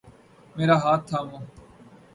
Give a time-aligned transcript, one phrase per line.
[0.55, 1.37] میرا ہاتھ تھامو